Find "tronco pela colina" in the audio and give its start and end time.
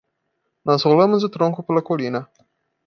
1.29-2.27